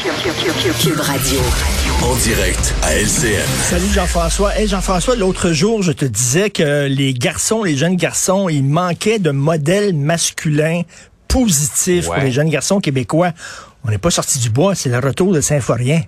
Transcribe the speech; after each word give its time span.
Cube 0.00 1.00
Radio. 1.00 1.40
En 2.04 2.14
direct 2.22 2.72
à 2.82 2.94
LCN. 2.94 3.44
Salut 3.68 3.88
Jean-François. 3.92 4.56
Hey 4.56 4.68
Jean-François, 4.68 5.16
l'autre 5.16 5.50
jour, 5.50 5.82
je 5.82 5.90
te 5.90 6.04
disais 6.04 6.50
que 6.50 6.86
les 6.86 7.12
garçons, 7.12 7.64
les 7.64 7.76
jeunes 7.76 7.96
garçons, 7.96 8.48
ils 8.48 8.62
manquaient 8.62 9.18
de 9.18 9.32
modèles 9.32 9.94
masculins 9.96 10.82
positifs 11.26 12.04
pour 12.04 12.14
les 12.16 12.30
jeunes 12.30 12.48
garçons 12.48 12.78
québécois. 12.78 13.32
On 13.84 13.90
n'est 13.90 13.98
pas 13.98 14.12
sorti 14.12 14.38
du 14.38 14.50
bois, 14.50 14.76
c'est 14.76 14.88
le 14.88 15.00
retour 15.00 15.32
de 15.32 15.40
Saint-Forien. 15.40 16.02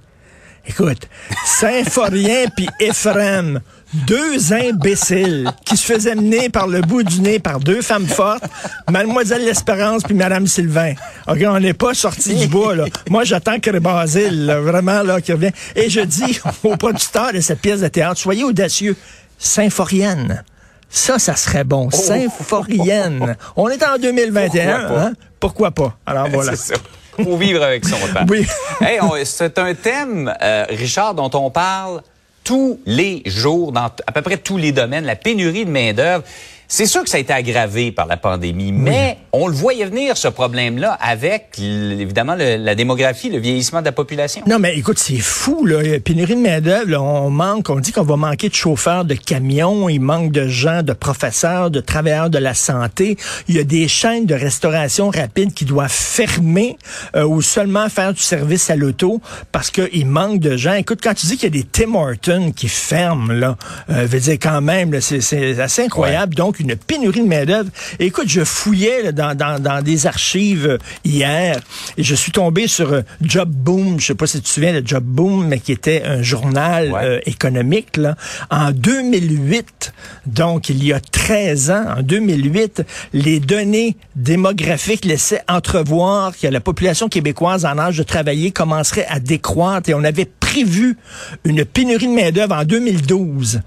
Écoute, 0.68 1.08
Saint-Forien 1.44 2.44
puis 2.54 2.68
Ephraim, 2.78 3.60
deux 3.92 4.52
imbéciles 4.52 5.50
qui 5.64 5.76
se 5.76 5.84
faisaient 5.92 6.14
mener 6.14 6.48
par 6.48 6.66
le 6.66 6.80
bout 6.80 7.02
du 7.02 7.20
nez 7.20 7.38
par 7.38 7.58
deux 7.60 7.82
femmes 7.82 8.06
fortes, 8.06 8.44
Mademoiselle 8.90 9.44
L'Espérance 9.44 10.02
puis 10.04 10.14
Madame 10.14 10.46
Sylvain. 10.46 10.94
OK, 11.28 11.38
on 11.46 11.58
n'est 11.60 11.74
pas 11.74 11.94
sorti 11.94 12.34
du 12.34 12.46
bois, 12.46 12.74
là. 12.74 12.84
Moi, 13.08 13.24
j'attends 13.24 13.58
que 13.58 13.70
Basile, 13.78 14.46
là, 14.46 14.60
vraiment, 14.60 15.02
là, 15.02 15.20
qui 15.20 15.32
revient. 15.32 15.52
Et 15.74 15.88
je 15.90 16.00
dis 16.00 16.38
aux 16.64 16.76
producteurs 16.76 17.32
de 17.32 17.40
cette 17.40 17.60
pièce 17.60 17.80
de 17.80 17.88
théâtre, 17.88 18.20
soyez 18.20 18.44
audacieux. 18.44 18.96
Saint-Forienne. 19.38 20.44
Ça, 20.90 21.18
ça 21.18 21.34
serait 21.36 21.64
bon. 21.64 21.90
Saint-Forienne. 21.90 23.36
On 23.56 23.68
est 23.68 23.82
en 23.82 23.96
2021, 23.96 24.78
Pourquoi 24.80 24.88
pas? 24.96 25.02
hein? 25.04 25.12
Pourquoi 25.38 25.70
pas? 25.70 25.96
Alors 26.06 26.28
voilà. 26.32 26.56
C'est 26.56 26.74
ça. 26.74 26.80
Faut 27.22 27.36
vivre 27.36 27.62
avec 27.62 27.84
son 27.84 27.96
temps. 28.12 28.26
Oui. 28.28 28.46
hey, 28.80 28.98
c'est 29.24 29.58
un 29.58 29.74
thème, 29.74 30.32
euh, 30.42 30.66
Richard, 30.68 31.14
dont 31.14 31.30
on 31.34 31.50
parle 31.50 32.02
tous 32.50 32.80
les 32.84 33.22
jours, 33.26 33.70
dans 33.70 33.84
à 33.84 34.12
peu 34.12 34.22
près 34.22 34.36
tous 34.36 34.56
les 34.56 34.72
domaines, 34.72 35.04
la 35.04 35.14
pénurie 35.14 35.64
de 35.64 35.70
main-d'œuvre. 35.70 36.24
C'est 36.66 36.86
sûr 36.86 37.04
que 37.04 37.08
ça 37.08 37.18
a 37.18 37.20
été 37.20 37.32
aggravé 37.32 37.92
par 37.92 38.06
la 38.06 38.16
pandémie, 38.16 38.72
mais 38.72 39.18
on 39.32 39.46
le 39.46 39.54
voyait 39.54 39.84
venir, 39.84 40.16
ce 40.16 40.28
problème-là, 40.28 40.92
avec, 41.00 41.58
évidemment, 41.58 42.34
le- 42.34 42.56
la 42.56 42.74
démographie, 42.74 43.30
le 43.30 43.38
vieillissement 43.38 43.80
de 43.80 43.84
la 43.86 43.92
population. 43.92 44.42
Non, 44.46 44.58
mais 44.58 44.76
écoute, 44.76 44.98
c'est 44.98 45.18
fou, 45.18 45.64
là. 45.64 45.98
Pénurie 46.00 46.34
de 46.34 46.40
main-d'œuvre. 46.40 46.96
On 47.00 47.30
manque, 47.30 47.70
on 47.70 47.78
dit 47.80 47.92
qu'on 47.92 48.02
va 48.02 48.16
manquer 48.16 48.48
de 48.48 48.54
chauffeurs 48.54 49.04
de 49.04 49.14
camions, 49.14 49.88
il 49.88 50.00
manque 50.00 50.32
de 50.32 50.48
gens, 50.48 50.82
de 50.82 50.92
professeurs, 50.92 51.70
de 51.70 51.80
travailleurs 51.80 52.30
de 52.30 52.38
la 52.38 52.54
santé. 52.54 53.16
Il 53.48 53.56
y 53.56 53.58
a 53.60 53.64
des 53.64 53.86
chaînes 53.88 54.26
de 54.26 54.34
restauration 54.34 55.10
rapide 55.10 55.54
qui 55.54 55.64
doivent 55.64 55.90
fermer 55.92 56.76
euh, 57.14 57.24
ou 57.24 57.40
seulement 57.42 57.88
faire 57.88 58.12
du 58.12 58.22
service 58.22 58.70
à 58.70 58.76
l'auto 58.76 59.20
parce 59.52 59.70
qu'il 59.70 60.06
manque 60.06 60.40
de 60.40 60.56
gens. 60.56 60.74
Écoute, 60.74 61.00
quand 61.02 61.14
tu 61.14 61.26
dis 61.26 61.36
qu'il 61.36 61.54
y 61.54 61.58
a 61.58 61.62
des 61.62 61.68
Tim 61.68 61.94
Hortons 61.94 62.52
qui 62.52 62.68
ferment, 62.68 63.32
là, 63.32 63.56
euh, 63.90 64.06
veut 64.06 64.20
dire 64.20 64.38
quand 64.40 64.60
même, 64.60 65.00
c'est, 65.00 65.60
assez 65.60 65.82
incroyable. 65.84 66.34
Donc, 66.34 66.58
une 66.60 66.74
pénurie 66.76 67.22
de 67.22 67.28
main-d'œuvre. 67.28 67.70
Écoute, 67.98 68.28
je 68.28 68.44
fouillais 68.44 69.02
là, 69.02 69.12
dans, 69.20 69.34
dans, 69.36 69.58
dans 69.62 69.82
des 69.82 70.06
archives 70.06 70.66
euh, 70.66 70.78
hier 71.04 71.60
et 71.96 72.02
je 72.02 72.14
suis 72.14 72.32
tombé 72.32 72.66
sur 72.66 72.92
euh, 72.92 73.02
Job 73.20 73.50
Boom. 73.50 74.00
Je 74.00 74.06
sais 74.06 74.14
pas 74.14 74.26
si 74.26 74.38
tu 74.38 74.44
te 74.44 74.48
souviens 74.48 74.80
de 74.80 74.86
Job 74.86 75.04
Boom, 75.04 75.46
mais 75.48 75.58
qui 75.58 75.72
était 75.72 76.02
un 76.04 76.22
journal 76.22 76.90
Ouais. 76.92 77.04
euh, 77.04 77.20
économique. 77.26 77.96
Là. 77.96 78.16
En 78.50 78.70
2008, 78.72 79.92
donc 80.26 80.68
il 80.68 80.82
y 80.84 80.92
a 80.92 81.00
13 81.00 81.70
ans, 81.70 81.84
en 81.98 82.02
2008, 82.02 82.82
les 83.12 83.40
données 83.40 83.96
démographiques 84.16 85.04
laissaient 85.04 85.42
entrevoir 85.48 86.32
que 86.36 86.46
la 86.46 86.60
population 86.60 87.08
québécoise 87.08 87.64
en 87.66 87.78
âge 87.78 87.98
de 87.98 88.02
travailler 88.02 88.50
commencerait 88.50 89.06
à 89.08 89.20
décroître 89.20 89.90
et 89.90 89.94
on 89.94 90.04
avait 90.04 90.24
prévu 90.40 90.96
une 91.44 91.64
pénurie 91.64 92.06
de 92.08 92.12
main-d'œuvre 92.14 92.54
en 92.54 92.64
2012. 92.64 93.60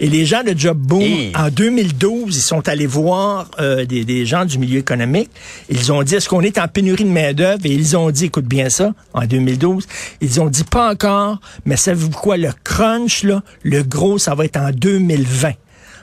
Et 0.00 0.08
les 0.08 0.24
gens 0.26 0.42
de 0.42 0.54
Job 0.56 0.76
Boom, 0.78 1.02
Et- 1.02 1.32
en 1.36 1.48
2012, 1.50 2.36
ils 2.36 2.40
sont 2.40 2.68
allés 2.68 2.86
voir 2.86 3.50
euh, 3.60 3.84
des, 3.84 4.04
des 4.04 4.26
gens 4.26 4.44
du 4.44 4.58
milieu 4.58 4.78
économique. 4.78 5.30
Ils 5.68 5.92
ont 5.92 6.02
dit, 6.02 6.14
est-ce 6.16 6.28
qu'on 6.28 6.40
est 6.42 6.58
en 6.58 6.68
pénurie 6.68 7.04
de 7.04 7.08
main-d'œuvre? 7.10 7.60
Et 7.64 7.72
ils 7.72 7.96
ont 7.96 8.10
dit, 8.10 8.26
écoute 8.26 8.44
bien 8.46 8.68
ça, 8.68 8.92
en 9.14 9.26
2012, 9.26 9.86
ils 10.20 10.40
ont 10.40 10.48
dit 10.48 10.64
pas 10.64 10.90
encore, 10.92 11.40
mais 11.64 11.76
savez-vous 11.76 12.10
quoi, 12.10 12.36
le 12.36 12.50
crunch, 12.64 13.22
là, 13.24 13.42
le 13.62 13.82
gros, 13.82 14.18
ça 14.18 14.34
va 14.34 14.44
être 14.44 14.56
en 14.58 14.70
2020. 14.70 15.52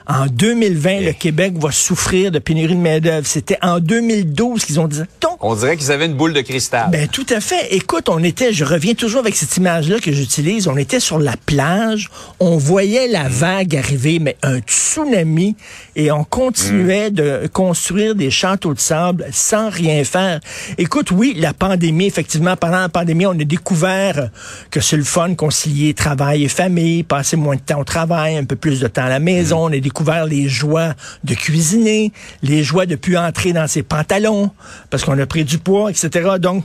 En 0.06 0.26
2020, 0.26 1.00
le 1.00 1.12
Québec 1.12 1.54
va 1.56 1.70
souffrir 1.70 2.30
de 2.30 2.38
pénurie 2.38 2.74
de 2.74 2.80
main-d'œuvre. 2.80 3.26
C'était 3.26 3.58
en 3.62 3.80
2012 3.80 4.64
qu'ils 4.64 4.80
ont 4.80 4.88
dit. 4.88 5.02
On 5.42 5.54
dirait 5.54 5.76
qu'ils 5.76 5.90
avaient 5.90 6.06
une 6.06 6.14
boule 6.14 6.34
de 6.34 6.40
cristal. 6.42 6.90
ben 6.90 7.08
tout 7.08 7.26
à 7.30 7.40
fait. 7.40 7.74
Écoute, 7.74 8.08
on 8.08 8.22
était, 8.22 8.52
je 8.52 8.64
reviens 8.64 8.94
toujours 8.94 9.20
avec 9.20 9.34
cette 9.34 9.56
image-là 9.56 9.98
que 9.98 10.12
j'utilise. 10.12 10.68
On 10.68 10.76
était 10.76 11.00
sur 11.00 11.18
la 11.18 11.34
plage, 11.46 12.10
on 12.40 12.58
voyait 12.58 13.08
la 13.08 13.28
vague 13.28 13.74
arriver, 13.74 14.18
mais 14.18 14.36
un 14.42 14.58
tsunami, 14.58 15.56
et 15.96 16.12
on 16.12 16.24
continuait 16.24 17.10
de 17.10 17.48
construire 17.52 18.14
des 18.14 18.30
châteaux 18.30 18.74
de 18.74 18.80
sable 18.80 19.26
sans 19.32 19.70
rien 19.70 20.04
faire. 20.04 20.40
Écoute, 20.76 21.10
oui, 21.10 21.34
la 21.38 21.54
pandémie, 21.54 22.06
effectivement, 22.06 22.56
pendant 22.56 22.80
la 22.80 22.88
pandémie, 22.88 23.26
on 23.26 23.38
a 23.38 23.44
découvert 23.44 24.28
que 24.70 24.80
c'est 24.80 24.96
le 24.96 25.04
fun 25.04 25.34
concilier 25.34 25.94
travail 25.94 26.44
et 26.44 26.48
famille, 26.48 27.02
passer 27.02 27.36
moins 27.36 27.56
de 27.56 27.60
temps 27.60 27.80
au 27.80 27.84
travail, 27.84 28.36
un 28.36 28.44
peu 28.44 28.56
plus 28.56 28.80
de 28.80 28.88
temps 28.88 29.04
à 29.04 29.08
la 29.08 29.20
maison. 29.20 29.64
On 29.64 29.72
a 29.72 29.80
découvert 29.90 30.24
les 30.26 30.48
joies 30.48 30.94
de 31.24 31.34
cuisiner, 31.34 32.12
les 32.42 32.62
joies 32.62 32.86
de 32.86 32.94
plus 32.96 33.16
entrer 33.18 33.52
dans 33.52 33.66
ses 33.66 33.82
pantalons 33.82 34.50
parce 34.88 35.04
qu'on 35.04 35.18
a 35.18 35.26
pris 35.26 35.44
du 35.44 35.58
poids, 35.58 35.90
etc. 35.90 36.30
Donc, 36.40 36.64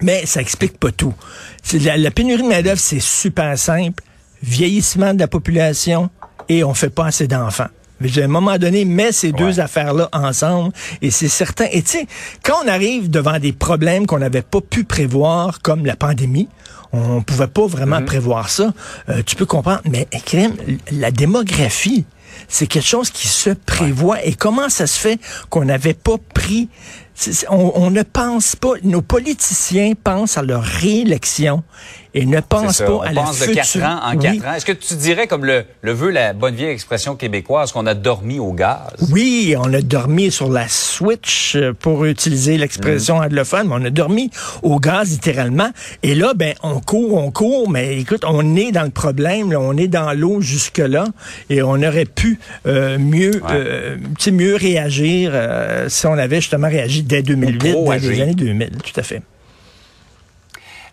mais 0.00 0.26
ça 0.26 0.40
explique 0.40 0.78
pas 0.78 0.90
tout. 0.92 1.14
La, 1.72 1.96
la 1.96 2.10
pénurie 2.10 2.42
de 2.42 2.48
main-d'œuvre, 2.48 2.80
c'est 2.80 3.00
super 3.00 3.58
simple. 3.58 4.02
Vieillissement 4.42 5.14
de 5.14 5.18
la 5.18 5.28
population 5.28 6.10
et 6.48 6.64
on 6.64 6.72
fait 6.74 6.90
pas 6.90 7.06
assez 7.06 7.26
d'enfants. 7.28 7.68
À 8.00 8.20
un 8.22 8.28
moment 8.28 8.58
donné, 8.58 8.84
mets 8.84 9.10
ces 9.10 9.32
deux 9.32 9.58
affaires-là 9.58 10.08
ensemble 10.12 10.72
et 11.02 11.10
c'est 11.10 11.28
certain. 11.28 11.66
Et 11.72 11.82
tu 11.82 11.98
sais, 11.98 12.06
quand 12.44 12.54
on 12.64 12.68
arrive 12.68 13.10
devant 13.10 13.40
des 13.40 13.52
problèmes 13.52 14.06
qu'on 14.06 14.20
n'avait 14.20 14.42
pas 14.42 14.60
pu 14.60 14.84
prévoir, 14.84 15.60
comme 15.62 15.84
la 15.84 15.96
pandémie, 15.96 16.48
on 16.92 17.22
pouvait 17.22 17.48
pas 17.48 17.66
vraiment 17.66 18.00
prévoir 18.02 18.48
ça. 18.48 18.72
euh, 19.08 19.22
tu 19.26 19.34
peux 19.34 19.46
comprendre. 19.46 19.80
Mais 19.90 20.06
crème, 20.24 20.54
la 20.92 21.10
démographie, 21.10 22.04
c'est 22.48 22.66
quelque 22.66 22.86
chose 22.86 23.10
qui 23.10 23.28
se 23.28 23.50
prévoit. 23.50 24.24
Et 24.24 24.34
comment 24.34 24.68
ça 24.68 24.86
se 24.86 24.98
fait 24.98 25.20
qu'on 25.50 25.64
n'avait 25.64 25.94
pas 25.94 26.16
pris... 26.34 26.68
On, 27.50 27.72
on 27.74 27.90
ne 27.90 28.02
pense 28.02 28.56
pas... 28.56 28.72
Nos 28.82 29.02
politiciens 29.02 29.92
pensent 30.02 30.38
à 30.38 30.42
leur 30.42 30.62
réélection 30.62 31.62
et 32.14 32.24
ne 32.24 32.40
pensent 32.40 32.78
pas 32.78 32.90
On 32.90 33.00
à 33.00 33.12
la 33.12 33.22
pense 33.22 33.40
de 33.40 33.44
future... 33.46 33.82
4 33.82 33.84
ans 33.84 34.00
en 34.12 34.16
4 34.16 34.32
Oui. 34.32 34.42
ans. 34.46 34.54
Est-ce 34.54 34.64
que 34.64 34.72
tu 34.72 34.94
dirais, 34.94 35.26
comme 35.26 35.44
le, 35.44 35.64
le 35.82 35.92
veut 35.92 36.10
la 36.10 36.32
bonne 36.32 36.54
vieille 36.54 36.70
expression 36.70 37.16
québécoise, 37.16 37.70
qu'on 37.72 37.86
a 37.86 37.94
dormi 37.94 38.38
au 38.38 38.52
gaz? 38.52 38.78
Oui, 39.12 39.54
on 39.58 39.72
a 39.74 39.82
dormi 39.82 40.30
sur 40.30 40.50
la 40.50 40.68
Switch, 40.68 41.54
euh, 41.54 41.72
pour 41.78 42.06
utiliser 42.06 42.56
l'expression 42.56 43.16
anglophone, 43.18 43.68
mais 43.68 43.74
on 43.78 43.84
a 43.84 43.90
dormi 43.90 44.30
au 44.62 44.80
gaz 44.80 45.10
littéralement. 45.10 45.68
Et 46.02 46.14
là, 46.14 46.32
ben, 46.34 46.54
on 46.62 46.80
court, 46.80 47.14
on 47.14 47.30
court, 47.30 47.68
mais 47.68 47.98
écoute, 47.98 48.24
on 48.26 48.56
est 48.56 48.72
dans 48.72 48.84
le 48.84 48.90
problème, 48.90 49.52
là, 49.52 49.60
on 49.60 49.76
est 49.76 49.88
dans 49.88 50.12
l'eau 50.12 50.40
jusque-là, 50.40 51.04
et 51.50 51.62
on 51.62 51.74
aurait 51.82 52.06
pu 52.06 52.40
euh, 52.66 52.98
mieux, 52.98 53.42
euh, 53.50 53.96
mieux 54.32 54.56
réagir 54.56 55.30
euh, 55.34 55.88
si 55.88 56.06
on 56.06 56.14
avait 56.14 56.40
justement 56.40 56.68
réagi 56.68 57.02
dès 57.08 57.22
2008, 57.22 57.58
dès 57.58 57.98
les 58.08 58.20
années 58.20 58.34
2000, 58.34 58.70
tout 58.84 59.00
à 59.00 59.02
fait. 59.02 59.22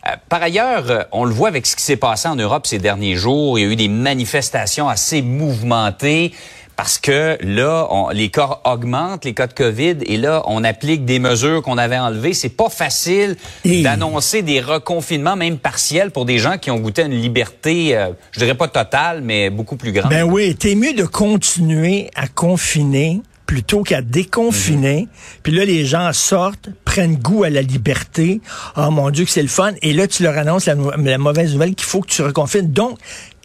Euh, 0.07 0.11
Par 0.29 0.41
ailleurs, 0.41 0.89
euh, 0.89 1.03
on 1.11 1.25
le 1.25 1.33
voit 1.33 1.47
avec 1.49 1.65
ce 1.65 1.75
qui 1.75 1.83
s'est 1.83 1.97
passé 1.97 2.27
en 2.27 2.35
Europe 2.35 2.67
ces 2.67 2.77
derniers 2.79 3.15
jours. 3.15 3.57
Il 3.59 3.65
y 3.65 3.67
a 3.67 3.71
eu 3.71 3.75
des 3.75 3.87
manifestations 3.87 4.87
assez 4.87 5.21
mouvementées 5.21 6.31
parce 6.75 6.97
que 6.99 7.37
là, 7.41 7.87
on- 7.89 8.09
les 8.09 8.29
cas 8.29 8.59
augmentent, 8.65 9.23
les 9.25 9.33
cas 9.33 9.47
de 9.47 9.53
COVID, 9.53 9.95
et 10.05 10.17
là, 10.17 10.43
on 10.45 10.63
applique 10.65 11.05
des 11.05 11.19
mesures 11.19 11.61
qu'on 11.63 11.77
avait 11.77 11.97
enlevées. 11.97 12.33
C'est 12.33 12.49
pas 12.49 12.67
facile 12.69 13.37
Et- 13.63 13.81
d'annoncer 13.81 14.41
des 14.41 14.59
reconfinements, 14.59 15.37
même 15.37 15.57
partiels, 15.57 16.11
pour 16.11 16.25
des 16.25 16.37
gens 16.37 16.57
qui 16.57 16.69
ont 16.71 16.77
goûté 16.79 17.03
à 17.03 17.05
une 17.05 17.13
liberté, 17.19 17.95
euh, 17.97 18.09
je 18.31 18.39
dirais 18.39 18.55
pas 18.55 18.67
totale, 18.67 19.21
mais 19.21 19.49
beaucoup 19.49 19.77
plus 19.77 19.93
grande. 19.93 20.09
Ben 20.11 20.23
oui, 20.23 20.55
t'es 20.55 20.75
mieux 20.75 20.93
de 20.93 21.05
continuer 21.05 22.09
à 22.13 22.27
confiner 22.27 23.21
plutôt 23.45 23.83
qu'à 23.83 24.01
déconfiner. 24.01 25.07
Puis 25.43 25.53
là, 25.53 25.65
les 25.65 25.85
gens 25.85 26.11
sortent, 26.13 26.69
prennent 26.83 27.17
goût 27.17 27.43
à 27.43 27.49
la 27.49 27.61
liberté. 27.61 28.41
Oh 28.75 28.89
mon 28.91 29.09
Dieu, 29.09 29.25
que 29.25 29.31
c'est 29.31 29.41
le 29.41 29.47
fun. 29.47 29.73
Et 29.81 29.93
là, 29.93 30.07
tu 30.07 30.23
leur 30.23 30.37
annonces 30.37 30.65
la, 30.65 31.17
mauvaise 31.17 31.53
nouvelle 31.53 31.75
qu'il 31.75 31.87
faut 31.87 32.01
que 32.01 32.09
tu 32.09 32.21
reconfines. 32.21 32.71
Donc, 32.71 32.97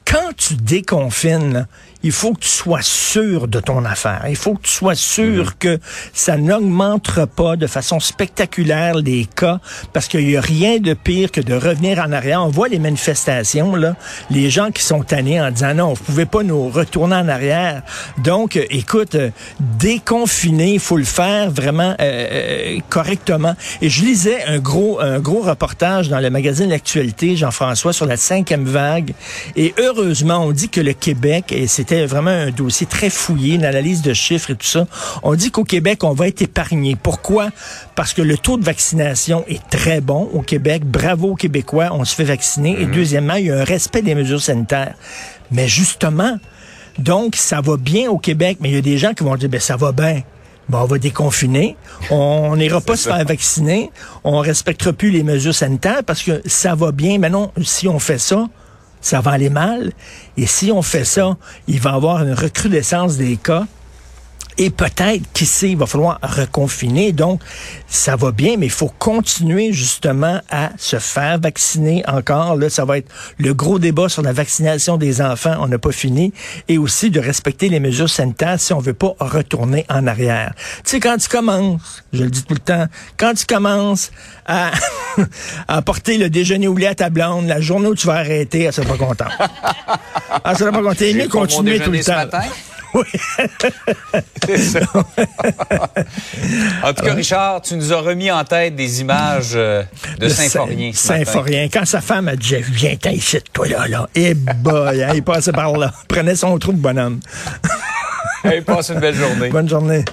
quand 0.04 0.32
tu 0.36 0.54
déconfines, 0.54 1.66
il 2.02 2.12
faut 2.12 2.32
que 2.32 2.40
tu 2.40 2.48
sois 2.48 2.82
sûr 2.82 3.48
de 3.48 3.60
ton 3.60 3.84
affaire. 3.84 4.24
Il 4.28 4.36
faut 4.36 4.54
que 4.54 4.62
tu 4.62 4.72
sois 4.72 4.94
sûr 4.94 5.58
que 5.58 5.78
ça 6.12 6.36
n'augmentera 6.36 7.26
pas 7.26 7.56
de 7.56 7.66
façon 7.66 8.00
spectaculaire 8.00 8.96
les 8.96 9.26
cas, 9.26 9.60
parce 9.92 10.08
qu'il 10.08 10.26
n'y 10.26 10.36
a 10.36 10.40
rien 10.40 10.78
de 10.78 10.94
pire 10.94 11.30
que 11.30 11.40
de 11.40 11.54
revenir 11.54 11.98
en 11.98 12.12
arrière. 12.12 12.42
On 12.42 12.48
voit 12.48 12.68
les 12.68 12.78
manifestations, 12.78 13.74
là, 13.74 13.96
les 14.30 14.50
gens 14.50 14.70
qui 14.70 14.82
sont 14.82 15.02
tannés 15.02 15.40
en 15.40 15.50
disant 15.50 15.74
non, 15.74 15.94
vous 15.94 16.04
pouvez 16.04 16.26
pas 16.26 16.42
nous 16.42 16.68
retourner 16.68 17.16
en 17.16 17.28
arrière. 17.28 17.82
Donc, 18.18 18.56
euh, 18.56 18.64
écoute, 18.70 19.14
euh, 19.14 19.30
déconfiner, 19.60 20.74
il 20.74 20.80
faut 20.80 20.96
le 20.96 21.04
faire 21.04 21.50
vraiment 21.50 21.94
euh, 22.00 22.00
euh, 22.00 22.78
correctement. 22.88 23.54
Et 23.82 23.88
je 23.88 24.04
lisais 24.04 24.42
un 24.44 24.58
gros, 24.58 25.00
un 25.00 25.18
gros 25.20 25.42
reportage 25.42 26.08
dans 26.08 26.20
le 26.20 26.30
magazine 26.30 26.70
L'actualité, 26.70 27.36
Jean-François, 27.36 27.92
sur 27.92 28.06
la 28.06 28.16
cinquième 28.16 28.64
vague. 28.64 29.12
Et 29.56 29.74
heureusement, 29.78 30.44
on 30.44 30.52
dit 30.52 30.68
que 30.68 30.80
le 30.80 30.92
Québec, 30.92 31.52
et 31.52 31.66
c'est 31.66 31.89
c'était 31.90 32.06
vraiment 32.06 32.30
un 32.30 32.52
dossier 32.52 32.86
très 32.86 33.10
fouillé, 33.10 33.56
une 33.56 33.64
analyse 33.64 34.00
de 34.00 34.14
chiffres 34.14 34.50
et 34.50 34.54
tout 34.54 34.66
ça. 34.66 34.86
On 35.24 35.34
dit 35.34 35.50
qu'au 35.50 35.64
Québec, 35.64 36.04
on 36.04 36.12
va 36.12 36.28
être 36.28 36.40
épargné. 36.40 36.94
Pourquoi? 36.94 37.48
Parce 37.96 38.14
que 38.14 38.22
le 38.22 38.38
taux 38.38 38.56
de 38.56 38.64
vaccination 38.64 39.44
est 39.48 39.68
très 39.70 40.00
bon 40.00 40.30
au 40.32 40.40
Québec. 40.40 40.84
Bravo 40.84 41.30
aux 41.30 41.34
Québécois, 41.34 41.88
on 41.90 42.04
se 42.04 42.14
fait 42.14 42.22
vacciner. 42.22 42.80
Et 42.80 42.86
mhm. 42.86 42.92
deuxièmement, 42.92 43.34
il 43.34 43.46
y 43.46 43.50
a 43.50 43.58
un 43.58 43.64
respect 43.64 44.02
des 44.02 44.14
mesures 44.14 44.40
sanitaires. 44.40 44.94
Mais 45.50 45.66
justement, 45.66 46.38
donc, 47.00 47.34
ça 47.34 47.60
va 47.60 47.76
bien 47.76 48.08
au 48.08 48.18
Québec, 48.18 48.58
mais 48.60 48.68
il 48.68 48.74
y 48.76 48.78
a 48.78 48.82
des 48.82 48.96
gens 48.96 49.12
qui 49.12 49.24
vont 49.24 49.34
dire, 49.34 49.48
ben, 49.48 49.60
ça 49.60 49.74
va 49.74 49.90
bien. 49.90 50.22
Bon, 50.68 50.82
on 50.82 50.86
va 50.86 50.98
déconfiner. 50.98 51.76
On 52.12 52.54
n'ira 52.54 52.80
pas 52.80 52.96
se 52.96 53.08
faire 53.08 53.24
vacciner. 53.24 53.90
On 54.22 54.38
respectera 54.38 54.92
plus 54.92 55.10
les 55.10 55.24
mesures 55.24 55.56
sanitaires 55.56 56.04
parce 56.06 56.22
que 56.22 56.40
ça 56.46 56.76
va 56.76 56.92
bien. 56.92 57.18
Mais 57.18 57.30
non, 57.30 57.50
si 57.60 57.88
on 57.88 57.98
fait 57.98 58.18
ça, 58.18 58.46
ça 59.00 59.20
va 59.20 59.32
aller 59.32 59.50
mal. 59.50 59.92
Et 60.36 60.46
si 60.46 60.70
on 60.72 60.82
fait 60.82 61.04
ça, 61.04 61.36
il 61.66 61.80
va 61.80 61.90
y 61.90 61.94
avoir 61.94 62.22
une 62.22 62.32
recrudescence 62.32 63.16
des 63.16 63.36
cas. 63.36 63.66
Et 64.62 64.68
peut-être, 64.68 65.22
qui 65.32 65.46
sait, 65.46 65.70
il 65.70 65.78
va 65.78 65.86
falloir 65.86 66.18
reconfiner. 66.22 67.12
Donc, 67.12 67.40
ça 67.86 68.14
va 68.14 68.30
bien, 68.30 68.58
mais 68.58 68.66
il 68.66 68.72
faut 68.72 68.92
continuer 68.98 69.72
justement 69.72 70.42
à 70.50 70.68
se 70.76 70.98
faire 70.98 71.40
vacciner 71.40 72.04
encore. 72.06 72.56
Là, 72.56 72.68
ça 72.68 72.84
va 72.84 72.98
être 72.98 73.10
le 73.38 73.54
gros 73.54 73.78
débat 73.78 74.10
sur 74.10 74.20
la 74.20 74.34
vaccination 74.34 74.98
des 74.98 75.22
enfants. 75.22 75.56
On 75.60 75.68
n'a 75.68 75.78
pas 75.78 75.92
fini. 75.92 76.34
Et 76.68 76.76
aussi 76.76 77.08
de 77.08 77.20
respecter 77.20 77.70
les 77.70 77.80
mesures 77.80 78.10
sanitaires 78.10 78.60
si 78.60 78.74
on 78.74 78.80
veut 78.80 78.92
pas 78.92 79.14
retourner 79.18 79.86
en 79.88 80.06
arrière. 80.06 80.52
Tu 80.84 80.90
sais, 80.90 81.00
quand 81.00 81.16
tu 81.16 81.30
commences, 81.30 82.02
je 82.12 82.24
le 82.24 82.28
dis 82.28 82.42
tout 82.42 82.52
le 82.52 82.60
temps, 82.60 82.84
quand 83.16 83.32
tu 83.32 83.46
commences 83.46 84.10
à, 84.44 84.72
à 85.68 85.80
porter 85.80 86.18
le 86.18 86.28
déjeuner 86.28 86.68
oublié 86.68 86.88
à 86.88 86.94
ta 86.94 87.08
blonde, 87.08 87.46
la 87.46 87.62
journée 87.62 87.88
où 87.88 87.94
tu 87.94 88.06
vas 88.06 88.16
arrêter, 88.16 88.64
elle 88.64 88.74
sera 88.74 88.86
pas 88.86 88.98
contente. 88.98 89.32
elle 90.44 90.56
sera 90.58 90.70
pas 90.70 90.82
contente. 90.82 91.00
mieux 91.00 91.28
continuer 91.28 91.80
tout 91.80 91.92
le 91.92 92.04
temps. 92.04 92.28
Oui. 92.94 93.04
en 96.82 96.92
tout 96.92 97.04
cas, 97.04 97.14
Richard, 97.14 97.62
tu 97.62 97.76
nous 97.76 97.92
as 97.92 98.00
remis 98.00 98.30
en 98.30 98.44
tête 98.44 98.74
des 98.74 99.00
images 99.00 99.52
euh, 99.54 99.82
de 100.18 100.28
Saint-Forien. 100.28 100.90
Saint-Forien. 100.92 101.68
Quand 101.72 101.84
sa 101.84 102.00
femme 102.00 102.28
a 102.28 102.36
dit 102.36 102.56
Viens 102.60 102.96
ici, 103.12 103.38
toi 103.52 103.68
là, 103.68 103.86
là. 103.86 104.08
Et 104.14 104.30
eh 104.30 104.34
boy, 104.34 105.06
il 105.14 105.22
passait 105.22 105.52
par 105.52 105.76
là. 105.76 105.92
Prenait 106.08 106.34
son 106.34 106.58
trou 106.58 106.72
bonhomme. 106.72 107.20
hey, 108.44 108.60
passe 108.62 108.90
une 108.90 109.00
belle 109.00 109.14
journée. 109.14 109.48
Bonne 109.50 109.68
journée. 109.68 110.04